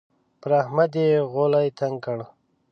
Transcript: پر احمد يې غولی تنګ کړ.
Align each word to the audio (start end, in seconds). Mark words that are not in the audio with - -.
پر 0.41 0.51
احمد 0.61 0.91
يې 1.01 1.09
غولی 1.31 1.67
تنګ 1.79 1.95
کړ. 2.05 2.17